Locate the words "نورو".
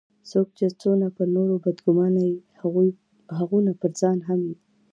1.35-1.55